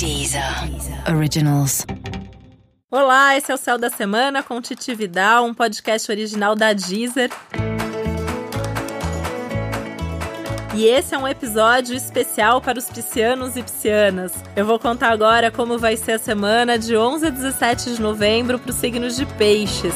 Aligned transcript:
Deezer 0.00 0.42
Originals. 1.14 1.84
Olá, 2.90 3.36
esse 3.36 3.52
é 3.52 3.54
o 3.54 3.58
Céu 3.58 3.76
da 3.76 3.90
Semana 3.90 4.42
com 4.42 4.58
Titi 4.58 4.94
Vidal, 4.94 5.44
um 5.44 5.52
podcast 5.52 6.10
original 6.10 6.56
da 6.56 6.72
Deezer. 6.72 7.28
E 10.74 10.86
esse 10.86 11.14
é 11.14 11.18
um 11.18 11.28
episódio 11.28 11.94
especial 11.94 12.62
para 12.62 12.78
os 12.78 12.86
piscianos 12.86 13.58
e 13.58 13.62
piscianas. 13.62 14.32
Eu 14.56 14.64
vou 14.64 14.78
contar 14.78 15.10
agora 15.10 15.50
como 15.50 15.78
vai 15.78 15.98
ser 15.98 16.12
a 16.12 16.18
semana 16.18 16.78
de 16.78 16.96
11 16.96 17.26
a 17.26 17.30
17 17.30 17.96
de 17.96 18.00
novembro 18.00 18.58
para 18.58 18.70
os 18.70 18.76
signos 18.76 19.14
de 19.16 19.26
peixes. 19.26 19.92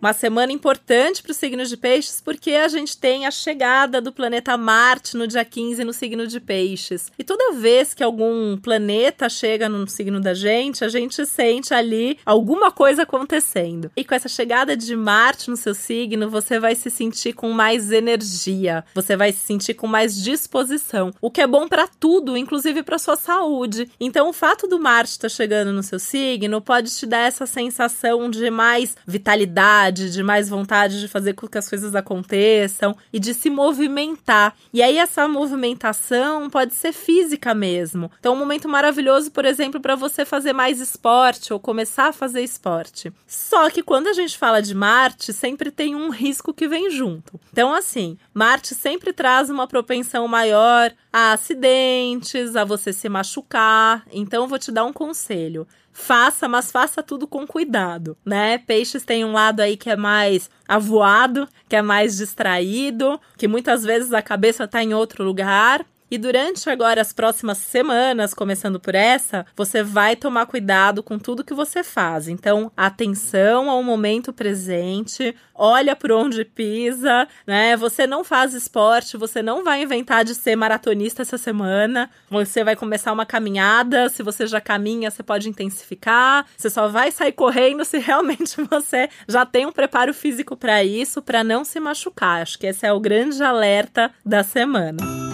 Uma 0.00 0.12
semana 0.12 0.52
importante 0.52 1.22
para 1.22 1.32
os 1.32 1.36
signos 1.36 1.68
de 1.68 1.76
peixes, 1.76 2.20
porque 2.20 2.52
a 2.52 2.68
gente 2.68 2.96
tem 2.98 3.26
a 3.26 3.30
chegada 3.30 4.00
do 4.00 4.12
planeta 4.12 4.56
Marte 4.56 5.16
no 5.16 5.26
dia 5.26 5.44
15 5.44 5.84
no 5.84 5.92
signo 5.92 6.26
de 6.26 6.38
peixes. 6.38 7.10
E 7.18 7.24
toda 7.24 7.54
vez 7.54 7.94
que 7.94 8.04
algum 8.04 8.56
planeta 8.58 9.28
chega 9.28 9.68
no 9.68 9.88
signo 9.88 10.20
da 10.20 10.34
gente, 10.34 10.84
a 10.84 10.88
gente 10.88 11.24
sente 11.24 11.72
ali 11.72 12.18
alguma 12.26 12.70
coisa 12.70 13.02
acontecendo. 13.02 13.90
E 13.96 14.04
com 14.04 14.14
essa 14.14 14.28
chegada 14.28 14.76
de 14.76 14.94
Marte 14.94 15.48
no 15.48 15.56
seu 15.56 15.74
signo, 15.74 16.28
você 16.28 16.60
vai 16.60 16.74
se 16.74 16.90
sentir 16.90 17.32
com 17.32 17.50
mais 17.50 17.90
energia, 17.90 18.84
você 18.94 19.16
vai 19.16 19.32
se 19.32 19.40
sentir 19.40 19.74
com 19.74 19.86
mais 19.86 20.22
disposição, 20.22 21.10
o 21.20 21.30
que 21.30 21.40
é 21.40 21.46
bom 21.46 21.66
para 21.66 21.88
tudo, 21.88 22.36
inclusive 22.36 22.82
para 22.82 22.98
sua 22.98 23.16
saúde. 23.16 23.90
Então, 23.98 24.28
o 24.28 24.32
fato 24.32 24.66
do 24.66 24.78
Marte 24.78 25.12
estar 25.12 25.28
tá 25.28 25.34
chegando 25.34 25.72
no 25.72 25.82
seu 25.82 25.98
signo 25.98 26.60
pode 26.60 26.94
te 26.94 27.06
dar 27.06 27.20
essa 27.20 27.46
sensação 27.46 28.28
de 28.30 28.50
mais 28.50 28.96
vitalidade 29.06 29.85
vontade, 29.86 30.10
de 30.10 30.22
mais 30.22 30.48
vontade 30.48 31.00
de 31.00 31.08
fazer 31.08 31.34
com 31.34 31.46
que 31.46 31.58
as 31.58 31.68
coisas 31.68 31.94
aconteçam 31.94 32.96
e 33.12 33.18
de 33.18 33.32
se 33.34 33.48
movimentar. 33.50 34.54
E 34.72 34.82
aí 34.82 34.98
essa 34.98 35.28
movimentação 35.28 36.50
pode 36.50 36.74
ser 36.74 36.92
física 36.92 37.54
mesmo. 37.54 38.10
Então, 38.18 38.34
um 38.34 38.38
momento 38.38 38.68
maravilhoso, 38.68 39.30
por 39.30 39.44
exemplo, 39.44 39.80
para 39.80 39.94
você 39.94 40.24
fazer 40.24 40.52
mais 40.52 40.80
esporte 40.80 41.52
ou 41.52 41.60
começar 41.60 42.08
a 42.08 42.12
fazer 42.12 42.42
esporte. 42.42 43.12
Só 43.26 43.70
que 43.70 43.82
quando 43.82 44.08
a 44.08 44.12
gente 44.12 44.36
fala 44.36 44.60
de 44.60 44.74
Marte, 44.74 45.32
sempre 45.32 45.70
tem 45.70 45.94
um 45.94 46.10
risco 46.10 46.52
que 46.52 46.68
vem 46.68 46.90
junto. 46.90 47.40
Então, 47.52 47.72
assim, 47.72 48.18
Marte 48.36 48.74
sempre 48.74 49.14
traz 49.14 49.48
uma 49.48 49.66
propensão 49.66 50.28
maior 50.28 50.92
a 51.10 51.32
acidentes, 51.32 52.54
a 52.54 52.64
você 52.64 52.92
se 52.92 53.08
machucar. 53.08 54.04
Então, 54.12 54.42
eu 54.42 54.46
vou 54.46 54.58
te 54.58 54.70
dar 54.70 54.84
um 54.84 54.92
conselho 54.92 55.66
faça, 55.96 56.46
mas 56.46 56.70
faça 56.70 57.02
tudo 57.02 57.26
com 57.26 57.46
cuidado, 57.46 58.18
né? 58.22 58.58
Peixes 58.58 59.02
tem 59.02 59.24
um 59.24 59.32
lado 59.32 59.60
aí 59.60 59.78
que 59.78 59.88
é 59.88 59.96
mais 59.96 60.50
avoado, 60.68 61.48
que 61.66 61.74
é 61.74 61.80
mais 61.80 62.18
distraído, 62.18 63.18
que 63.38 63.48
muitas 63.48 63.82
vezes 63.82 64.12
a 64.12 64.20
cabeça 64.20 64.64
está 64.64 64.82
em 64.82 64.92
outro 64.92 65.24
lugar. 65.24 65.86
E 66.10 66.18
durante 66.18 66.70
agora 66.70 67.00
as 67.00 67.12
próximas 67.12 67.58
semanas, 67.58 68.32
começando 68.32 68.78
por 68.78 68.94
essa, 68.94 69.44
você 69.56 69.82
vai 69.82 70.14
tomar 70.14 70.46
cuidado 70.46 71.02
com 71.02 71.18
tudo 71.18 71.42
que 71.42 71.52
você 71.52 71.82
faz. 71.82 72.28
Então, 72.28 72.70
atenção 72.76 73.68
ao 73.68 73.82
momento 73.82 74.32
presente, 74.32 75.34
olha 75.52 75.96
por 75.96 76.12
onde 76.12 76.44
pisa, 76.44 77.26
né? 77.44 77.76
Você 77.76 78.06
não 78.06 78.22
faz 78.22 78.54
esporte, 78.54 79.16
você 79.16 79.42
não 79.42 79.64
vai 79.64 79.82
inventar 79.82 80.24
de 80.24 80.34
ser 80.34 80.54
maratonista 80.54 81.22
essa 81.22 81.36
semana. 81.36 82.08
Você 82.30 82.62
vai 82.62 82.76
começar 82.76 83.12
uma 83.12 83.26
caminhada, 83.26 84.08
se 84.08 84.22
você 84.22 84.46
já 84.46 84.60
caminha, 84.60 85.10
você 85.10 85.24
pode 85.24 85.48
intensificar. 85.48 86.46
Você 86.56 86.70
só 86.70 86.86
vai 86.86 87.10
sair 87.10 87.32
correndo 87.32 87.84
se 87.84 87.98
realmente 88.06 88.56
você 88.70 89.08
já 89.26 89.44
tem 89.44 89.66
um 89.66 89.72
preparo 89.72 90.14
físico 90.14 90.56
para 90.56 90.84
isso, 90.84 91.20
para 91.20 91.42
não 91.42 91.64
se 91.64 91.80
machucar. 91.80 92.42
Acho 92.42 92.58
que 92.58 92.66
esse 92.68 92.86
é 92.86 92.92
o 92.92 93.00
grande 93.00 93.42
alerta 93.42 94.12
da 94.24 94.44
semana. 94.44 95.25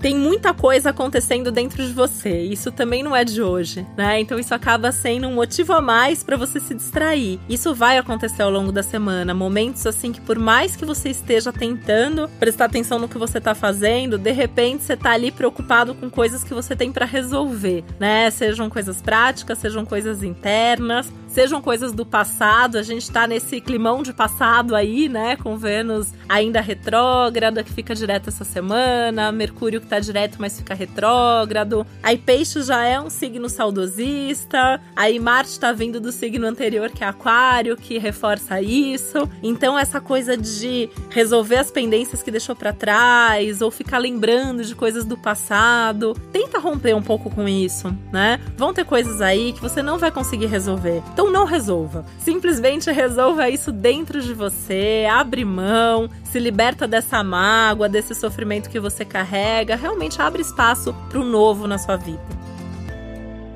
Tem 0.00 0.16
muita 0.16 0.54
coisa 0.54 0.90
acontecendo 0.90 1.52
dentro 1.52 1.86
de 1.86 1.92
você. 1.92 2.42
Isso 2.42 2.72
também 2.72 3.02
não 3.02 3.14
é 3.14 3.24
de 3.24 3.42
hoje, 3.42 3.86
né? 3.96 4.18
Então 4.20 4.38
isso 4.38 4.54
acaba 4.54 4.90
sendo 4.90 5.28
um 5.28 5.34
motivo 5.34 5.72
a 5.72 5.80
mais 5.80 6.22
para 6.22 6.36
você 6.36 6.58
se 6.58 6.74
distrair. 6.74 7.38
Isso 7.48 7.74
vai 7.74 7.98
acontecer 7.98 8.42
ao 8.42 8.50
longo 8.50 8.72
da 8.72 8.82
semana, 8.82 9.34
momentos 9.34 9.86
assim 9.86 10.12
que 10.12 10.20
por 10.20 10.38
mais 10.38 10.74
que 10.74 10.84
você 10.84 11.10
esteja 11.10 11.52
tentando 11.52 12.28
prestar 12.38 12.66
atenção 12.66 12.98
no 12.98 13.08
que 13.08 13.18
você 13.18 13.40
tá 13.40 13.54
fazendo, 13.54 14.16
de 14.16 14.32
repente 14.32 14.84
você 14.84 14.96
tá 14.96 15.10
ali 15.10 15.30
preocupado 15.30 15.94
com 15.94 16.08
coisas 16.08 16.42
que 16.42 16.54
você 16.54 16.74
tem 16.74 16.90
para 16.90 17.04
resolver, 17.04 17.84
né? 17.98 18.30
Sejam 18.30 18.70
coisas 18.70 19.02
práticas, 19.02 19.58
sejam 19.58 19.84
coisas 19.84 20.22
internas, 20.22 21.12
sejam 21.30 21.62
coisas 21.62 21.92
do 21.92 22.04
passado. 22.04 22.76
A 22.76 22.82
gente 22.82 23.10
tá 23.10 23.26
nesse 23.26 23.60
climão 23.60 24.02
de 24.02 24.12
passado 24.12 24.74
aí, 24.74 25.08
né? 25.08 25.36
Com 25.36 25.56
Vênus 25.56 26.12
ainda 26.28 26.60
retrógrada, 26.60 27.62
que 27.62 27.72
fica 27.72 27.94
direto 27.94 28.28
essa 28.28 28.44
semana, 28.44 29.32
Mercúrio 29.32 29.80
que 29.80 29.86
tá 29.86 29.98
direto, 29.98 30.36
mas 30.38 30.58
fica 30.58 30.74
retrógrado. 30.74 31.86
Aí 32.02 32.18
Peixe 32.18 32.62
já 32.62 32.84
é 32.84 33.00
um 33.00 33.10
signo 33.10 33.48
saudosista. 33.48 34.80
Aí 34.94 35.18
Marte 35.18 35.58
tá 35.58 35.72
vindo 35.72 36.00
do 36.00 36.12
signo 36.12 36.46
anterior, 36.46 36.90
que 36.90 37.04
é 37.04 37.06
Aquário, 37.06 37.76
que 37.76 37.98
reforça 37.98 38.60
isso. 38.60 39.28
Então, 39.42 39.78
essa 39.78 40.00
coisa 40.00 40.36
de 40.36 40.88
resolver 41.10 41.56
as 41.56 41.70
pendências 41.70 42.22
que 42.22 42.30
deixou 42.30 42.54
para 42.54 42.72
trás, 42.72 43.62
ou 43.62 43.70
ficar 43.70 43.98
lembrando 43.98 44.64
de 44.64 44.74
coisas 44.74 45.04
do 45.04 45.16
passado, 45.16 46.16
tenta 46.32 46.58
romper 46.58 46.94
um 46.94 47.02
pouco 47.02 47.30
com 47.30 47.48
isso, 47.48 47.94
né? 48.12 48.40
Vão 48.56 48.74
ter 48.74 48.84
coisas 48.84 49.20
aí 49.20 49.52
que 49.52 49.60
você 49.60 49.82
não 49.82 49.98
vai 49.98 50.10
conseguir 50.10 50.46
resolver. 50.46 51.02
Então 51.20 51.30
não 51.30 51.44
resolva. 51.44 52.02
Simplesmente 52.18 52.90
resolva 52.90 53.50
isso 53.50 53.70
dentro 53.70 54.22
de 54.22 54.32
você, 54.32 55.06
abre 55.10 55.44
mão, 55.44 56.08
se 56.24 56.38
liberta 56.38 56.88
dessa 56.88 57.22
mágoa, 57.22 57.90
desse 57.90 58.14
sofrimento 58.14 58.70
que 58.70 58.80
você 58.80 59.04
carrega, 59.04 59.76
realmente 59.76 60.22
abre 60.22 60.40
espaço 60.40 60.94
para 61.10 61.20
o 61.20 61.24
novo 61.24 61.66
na 61.66 61.76
sua 61.76 61.98
vida. 61.98 62.39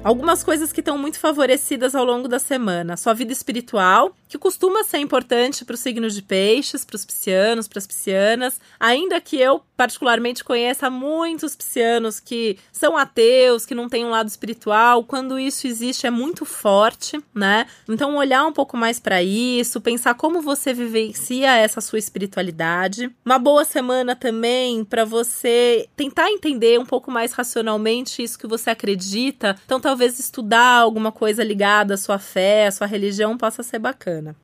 Algumas 0.05 0.45
coisas 0.45 0.71
que 0.71 0.81
estão 0.81 0.99
muito 0.99 1.19
favorecidas 1.19 1.95
ao 1.95 2.05
longo 2.05 2.29
da 2.29 2.39
semana. 2.39 2.95
Sua 2.95 3.15
vida 3.15 3.33
espiritual, 3.33 4.15
que 4.29 4.37
costuma 4.37 4.85
ser 4.85 4.99
importante 4.99 5.65
para 5.65 5.73
os 5.73 5.81
signos 5.81 6.15
de 6.15 6.21
peixes, 6.21 6.85
para 6.85 6.97
os 6.97 7.07
piscianos, 7.07 7.67
para 7.67 7.79
as 7.79 7.87
piscianas. 7.87 8.61
Ainda 8.79 9.19
que 9.19 9.41
eu, 9.41 9.63
particularmente, 9.75 10.45
conheça 10.45 10.91
muitos 10.91 11.57
piscianos 11.57 12.21
que 12.21 12.59
são 12.71 12.99
ateus, 12.99 13.65
que 13.65 13.75
não 13.75 13.89
têm 13.89 14.05
um 14.05 14.11
lado 14.11 14.29
espiritual. 14.29 15.05
Quando 15.05 15.39
isso 15.39 15.67
existe, 15.67 16.07
é 16.07 16.11
muito 16.11 16.45
forte, 16.45 17.19
né? 17.35 17.67
Então, 17.89 18.15
olhar 18.17 18.45
um 18.45 18.53
pouco 18.53 18.77
mais 18.77 19.01
para 19.01 19.23
isso, 19.23 19.81
pensar 19.81 20.13
como 20.17 20.43
você 20.43 20.75
vivencia 20.75 21.57
essa 21.57 21.81
sua 21.81 21.99
espiritualidade. 21.99 23.11
Uma 23.25 23.39
boa 23.39 23.65
semana 23.65 24.15
também 24.15 24.85
para 24.85 25.07
você 25.07 25.89
tentar 25.97 26.31
entender 26.31 26.79
um 26.79 26.85
pouco 26.85 27.11
mais 27.11 27.33
racionalmente 27.33 28.23
isso 28.23 28.39
que 28.39 28.47
você 28.47 28.69
acredita. 28.69 29.57
Então, 29.65 29.81
talvez 29.81 29.94
estudar 30.03 30.81
alguma 30.81 31.13
coisa 31.13 31.45
ligada 31.45 31.95
à 31.95 31.97
sua 31.97 32.19
fé, 32.19 32.67
à 32.67 32.71
sua 32.71 32.87
religião 32.87 33.37
possa 33.37 33.63
ser 33.63 33.79
bacana. 33.79 34.37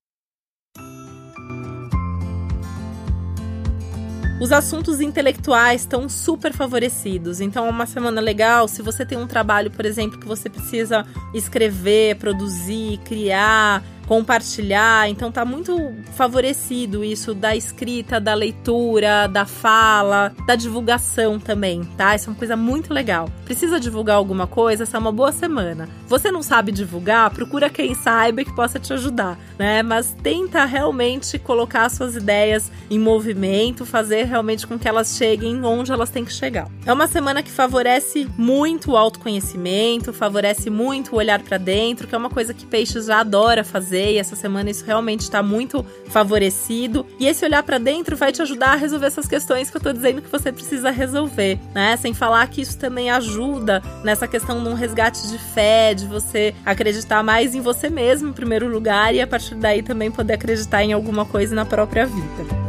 Os 4.40 4.52
assuntos 4.52 5.02
intelectuais 5.02 5.82
estão 5.82 6.08
super 6.08 6.54
favorecidos, 6.54 7.42
então 7.42 7.66
é 7.66 7.70
uma 7.70 7.84
semana 7.84 8.22
legal. 8.22 8.66
Se 8.66 8.80
você 8.80 9.04
tem 9.04 9.18
um 9.18 9.26
trabalho, 9.26 9.70
por 9.70 9.84
exemplo, 9.84 10.18
que 10.18 10.26
você 10.26 10.48
precisa 10.48 11.04
escrever, 11.34 12.16
produzir, 12.16 12.98
criar, 13.04 13.84
compartilhar. 14.10 15.08
Então 15.08 15.30
tá 15.30 15.44
muito 15.44 15.94
favorecido 16.16 17.04
isso 17.04 17.32
da 17.32 17.54
escrita, 17.54 18.18
da 18.18 18.34
leitura, 18.34 19.28
da 19.28 19.46
fala, 19.46 20.32
da 20.44 20.56
divulgação 20.56 21.38
também, 21.38 21.84
tá? 21.96 22.16
Isso 22.16 22.28
é 22.28 22.32
uma 22.32 22.36
coisa 22.36 22.56
muito 22.56 22.92
legal. 22.92 23.30
Precisa 23.44 23.78
divulgar 23.78 24.16
alguma 24.16 24.48
coisa? 24.48 24.82
Essa 24.82 24.96
é 24.96 25.00
uma 25.00 25.12
boa 25.12 25.30
semana. 25.30 25.88
Você 26.08 26.32
não 26.32 26.42
sabe 26.42 26.72
divulgar? 26.72 27.30
Procura 27.30 27.70
quem 27.70 27.94
saiba 27.94 28.42
que 28.42 28.52
possa 28.52 28.80
te 28.80 28.92
ajudar, 28.92 29.38
né? 29.56 29.80
Mas 29.80 30.12
tenta 30.20 30.64
realmente 30.64 31.38
colocar 31.38 31.88
suas 31.88 32.16
ideias 32.16 32.68
em 32.90 32.98
movimento, 32.98 33.86
fazer 33.86 34.24
realmente 34.24 34.66
com 34.66 34.76
que 34.76 34.88
elas 34.88 35.16
cheguem 35.16 35.64
onde 35.64 35.92
elas 35.92 36.10
têm 36.10 36.24
que 36.24 36.32
chegar. 36.32 36.68
É 36.84 36.92
uma 36.92 37.06
semana 37.06 37.44
que 37.44 37.50
favorece 37.50 38.28
muito 38.36 38.90
o 38.90 38.96
autoconhecimento, 38.96 40.12
favorece 40.12 40.68
muito 40.68 41.12
o 41.12 41.16
olhar 41.16 41.40
para 41.40 41.58
dentro, 41.58 42.08
que 42.08 42.14
é 42.16 42.18
uma 42.18 42.28
coisa 42.28 42.52
que 42.52 42.66
Peixes 42.66 43.06
já 43.06 43.20
adora 43.20 43.62
fazer 43.62 43.99
fazer 44.00 44.12
e 44.12 44.18
essa 44.18 44.34
semana 44.34 44.70
isso 44.70 44.84
realmente 44.84 45.20
está 45.20 45.42
muito 45.42 45.84
favorecido. 46.08 47.06
E 47.18 47.26
esse 47.26 47.44
olhar 47.44 47.62
para 47.62 47.78
dentro 47.78 48.16
vai 48.16 48.32
te 48.32 48.42
ajudar 48.42 48.72
a 48.72 48.76
resolver 48.76 49.06
essas 49.06 49.26
questões 49.26 49.70
que 49.70 49.76
eu 49.76 49.80
tô 49.80 49.92
dizendo 49.92 50.22
que 50.22 50.30
você 50.30 50.50
precisa 50.50 50.90
resolver, 50.90 51.58
né? 51.74 51.96
Sem 51.96 52.14
falar 52.14 52.46
que 52.48 52.62
isso 52.62 52.78
também 52.78 53.10
ajuda 53.10 53.82
nessa 54.02 54.26
questão 54.26 54.62
de 54.62 54.68
um 54.68 54.74
resgate 54.74 55.28
de 55.28 55.38
fé, 55.38 55.94
de 55.94 56.06
você 56.06 56.54
acreditar 56.64 57.22
mais 57.22 57.54
em 57.54 57.60
você 57.60 57.90
mesmo 57.90 58.30
em 58.30 58.32
primeiro 58.32 58.68
lugar 58.68 59.14
e 59.14 59.20
a 59.20 59.26
partir 59.26 59.54
daí 59.54 59.82
também 59.82 60.10
poder 60.10 60.34
acreditar 60.34 60.82
em 60.82 60.92
alguma 60.92 61.24
coisa 61.24 61.54
na 61.54 61.66
própria 61.66 62.06
vida. 62.06 62.60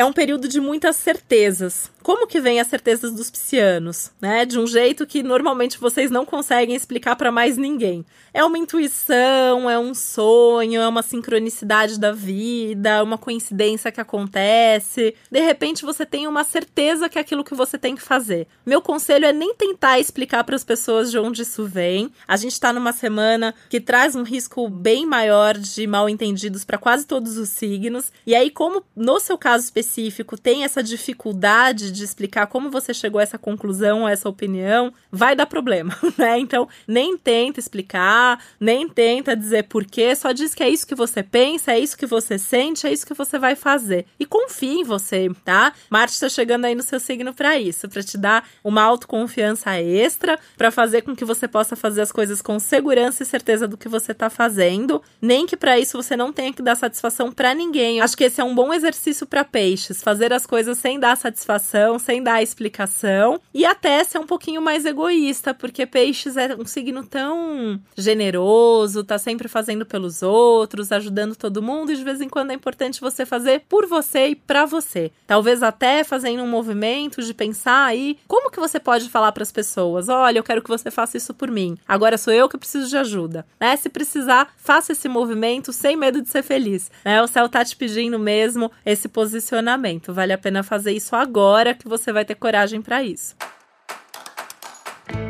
É 0.00 0.04
um 0.04 0.14
período 0.14 0.48
de 0.48 0.58
muitas 0.62 0.96
certezas, 0.96 1.90
como 2.02 2.26
que 2.26 2.40
vem 2.40 2.60
as 2.60 2.66
certezas 2.66 3.12
dos 3.12 3.30
piscianos, 3.30 4.10
né? 4.20 4.44
De 4.44 4.58
um 4.58 4.66
jeito 4.66 5.06
que 5.06 5.22
normalmente 5.22 5.78
vocês 5.78 6.10
não 6.10 6.24
conseguem 6.24 6.74
explicar 6.74 7.16
para 7.16 7.30
mais 7.30 7.56
ninguém. 7.56 8.04
É 8.32 8.44
uma 8.44 8.58
intuição, 8.58 9.68
é 9.68 9.78
um 9.78 9.94
sonho, 9.94 10.80
é 10.80 10.88
uma 10.88 11.02
sincronicidade 11.02 11.98
da 11.98 12.12
vida, 12.12 13.02
uma 13.02 13.18
coincidência 13.18 13.90
que 13.90 14.00
acontece. 14.00 15.14
De 15.30 15.40
repente 15.40 15.84
você 15.84 16.06
tem 16.06 16.26
uma 16.26 16.44
certeza 16.44 17.08
que 17.08 17.18
é 17.18 17.20
aquilo 17.20 17.44
que 17.44 17.54
você 17.54 17.76
tem 17.76 17.94
que 17.96 18.02
fazer. 18.02 18.46
Meu 18.64 18.80
conselho 18.80 19.26
é 19.26 19.32
nem 19.32 19.54
tentar 19.54 19.98
explicar 19.98 20.44
para 20.44 20.56
as 20.56 20.64
pessoas 20.64 21.10
de 21.10 21.18
onde 21.18 21.42
isso 21.42 21.64
vem. 21.64 22.10
A 22.26 22.36
gente 22.36 22.52
está 22.52 22.72
numa 22.72 22.92
semana 22.92 23.54
que 23.68 23.80
traz 23.80 24.14
um 24.14 24.22
risco 24.22 24.68
bem 24.68 25.04
maior 25.04 25.56
de 25.56 25.86
mal 25.86 26.08
entendidos 26.08 26.64
para 26.64 26.78
quase 26.78 27.06
todos 27.06 27.36
os 27.36 27.48
signos. 27.48 28.12
E 28.26 28.34
aí, 28.34 28.50
como 28.50 28.84
no 28.94 29.18
seu 29.18 29.36
caso 29.36 29.64
específico 29.64 30.38
tem 30.38 30.64
essa 30.64 30.82
dificuldade 30.82 31.89
de 31.90 32.04
explicar 32.04 32.46
como 32.46 32.70
você 32.70 32.92
chegou 32.94 33.18
a 33.18 33.22
essa 33.22 33.38
conclusão, 33.38 34.06
a 34.06 34.10
essa 34.10 34.28
opinião, 34.28 34.92
vai 35.10 35.34
dar 35.34 35.46
problema, 35.46 35.96
né? 36.16 36.38
Então, 36.38 36.68
nem 36.86 37.16
tenta 37.16 37.60
explicar, 37.60 38.42
nem 38.58 38.88
tenta 38.88 39.36
dizer 39.36 39.64
porquê, 39.64 40.14
só 40.14 40.32
diz 40.32 40.54
que 40.54 40.62
é 40.62 40.68
isso 40.68 40.86
que 40.86 40.94
você 40.94 41.22
pensa, 41.22 41.72
é 41.72 41.78
isso 41.78 41.96
que 41.96 42.06
você 42.06 42.38
sente, 42.38 42.86
é 42.86 42.92
isso 42.92 43.06
que 43.06 43.14
você 43.14 43.38
vai 43.38 43.54
fazer. 43.54 44.06
E 44.18 44.26
confie 44.26 44.80
em 44.80 44.84
você, 44.84 45.30
tá? 45.44 45.72
Marte 45.88 46.14
está 46.14 46.28
chegando 46.28 46.64
aí 46.64 46.74
no 46.74 46.82
seu 46.82 47.00
signo 47.00 47.34
para 47.34 47.58
isso, 47.58 47.88
para 47.88 48.02
te 48.02 48.16
dar 48.16 48.48
uma 48.62 48.82
autoconfiança 48.82 49.80
extra, 49.80 50.38
para 50.56 50.70
fazer 50.70 51.02
com 51.02 51.14
que 51.14 51.24
você 51.24 51.48
possa 51.48 51.76
fazer 51.76 52.02
as 52.02 52.12
coisas 52.12 52.42
com 52.42 52.58
segurança 52.58 53.22
e 53.22 53.26
certeza 53.26 53.66
do 53.66 53.76
que 53.76 53.88
você 53.88 54.14
tá 54.14 54.30
fazendo, 54.30 55.02
nem 55.20 55.46
que 55.46 55.56
para 55.56 55.78
isso 55.78 56.00
você 56.00 56.16
não 56.16 56.32
tenha 56.32 56.52
que 56.52 56.62
dar 56.62 56.76
satisfação 56.76 57.32
para 57.32 57.54
ninguém. 57.54 58.00
Acho 58.00 58.16
que 58.16 58.24
esse 58.24 58.40
é 58.40 58.44
um 58.44 58.54
bom 58.54 58.72
exercício 58.72 59.26
para 59.26 59.44
peixes, 59.44 60.02
fazer 60.02 60.32
as 60.32 60.46
coisas 60.46 60.78
sem 60.78 60.98
dar 60.98 61.16
satisfação, 61.16 61.79
sem 61.98 62.22
dar 62.22 62.42
explicação 62.42 63.40
e 63.52 63.64
até 63.64 64.02
ser 64.04 64.18
um 64.18 64.26
pouquinho 64.26 64.62
mais 64.62 64.84
egoísta, 64.84 65.54
porque 65.54 65.86
peixes 65.86 66.36
é 66.36 66.54
um 66.54 66.64
signo 66.64 67.04
tão 67.04 67.80
generoso, 67.96 69.04
tá 69.04 69.18
sempre 69.18 69.48
fazendo 69.48 69.84
pelos 69.84 70.22
outros, 70.22 70.92
ajudando 70.92 71.36
todo 71.36 71.62
mundo 71.62 71.92
e 71.92 71.96
de 71.96 72.04
vez 72.04 72.20
em 72.20 72.28
quando 72.28 72.50
é 72.50 72.54
importante 72.54 73.00
você 73.00 73.26
fazer 73.26 73.62
por 73.68 73.86
você 73.86 74.28
e 74.28 74.34
para 74.34 74.64
você. 74.64 75.10
Talvez 75.26 75.62
até 75.62 76.04
fazendo 76.04 76.42
um 76.42 76.48
movimento 76.48 77.22
de 77.22 77.34
pensar 77.34 77.86
aí 77.86 78.18
como 78.26 78.50
que 78.50 78.60
você 78.60 78.78
pode 78.78 79.08
falar 79.08 79.32
para 79.32 79.42
as 79.42 79.52
pessoas: 79.52 80.08
"Olha, 80.08 80.38
eu 80.38 80.44
quero 80.44 80.62
que 80.62 80.68
você 80.68 80.90
faça 80.90 81.16
isso 81.16 81.34
por 81.34 81.50
mim. 81.50 81.76
Agora 81.86 82.18
sou 82.18 82.32
eu 82.32 82.48
que 82.48 82.58
preciso 82.58 82.88
de 82.88 82.96
ajuda". 82.96 83.46
Né? 83.60 83.76
Se 83.76 83.88
precisar, 83.88 84.52
faça 84.56 84.92
esse 84.92 85.08
movimento 85.08 85.72
sem 85.72 85.96
medo 85.96 86.22
de 86.22 86.28
ser 86.28 86.42
feliz. 86.42 86.90
Né? 87.04 87.22
O 87.22 87.26
céu 87.26 87.48
tá 87.48 87.64
te 87.64 87.76
pedindo 87.76 88.18
mesmo 88.18 88.70
esse 88.84 89.08
posicionamento. 89.08 90.12
Vale 90.12 90.32
a 90.32 90.38
pena 90.38 90.62
fazer 90.62 90.92
isso 90.92 91.14
agora 91.14 91.69
que 91.74 91.88
você 91.88 92.12
vai 92.12 92.24
ter 92.24 92.34
coragem 92.34 92.80
para 92.80 93.02
isso. 93.02 93.34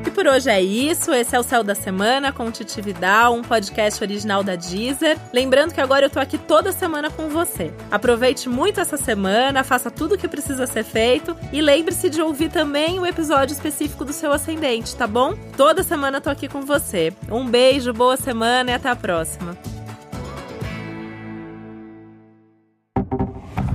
E 0.06 0.12
por 0.12 0.26
hoje 0.26 0.50
é 0.50 0.60
isso. 0.60 1.12
Esse 1.12 1.36
é 1.36 1.38
o 1.38 1.42
Céu 1.42 1.62
da 1.62 1.74
Semana 1.74 2.32
com 2.32 2.50
Titi 2.50 2.80
Vidal, 2.80 3.32
um 3.32 3.42
podcast 3.42 4.02
original 4.02 4.42
da 4.42 4.56
Deezer. 4.56 5.16
Lembrando 5.32 5.72
que 5.72 5.80
agora 5.80 6.06
eu 6.06 6.10
tô 6.10 6.18
aqui 6.18 6.36
toda 6.36 6.72
semana 6.72 7.08
com 7.10 7.28
você. 7.28 7.72
Aproveite 7.92 8.48
muito 8.48 8.80
essa 8.80 8.96
semana, 8.96 9.62
faça 9.62 9.88
tudo 9.88 10.16
o 10.16 10.18
que 10.18 10.26
precisa 10.26 10.66
ser 10.66 10.82
feito 10.82 11.36
e 11.52 11.60
lembre-se 11.60 12.10
de 12.10 12.20
ouvir 12.20 12.50
também 12.50 12.98
o 12.98 13.06
episódio 13.06 13.52
específico 13.52 14.04
do 14.04 14.12
seu 14.12 14.32
ascendente, 14.32 14.96
tá 14.96 15.06
bom? 15.06 15.34
Toda 15.56 15.84
semana 15.84 16.16
eu 16.16 16.20
tô 16.20 16.30
aqui 16.30 16.48
com 16.48 16.62
você. 16.62 17.12
Um 17.30 17.46
beijo, 17.46 17.92
boa 17.92 18.16
semana 18.16 18.72
e 18.72 18.74
até 18.74 18.88
a 18.88 18.96
próxima. 18.96 19.56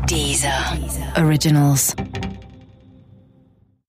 Deezer. 0.05 0.51
Originals. 1.17 1.95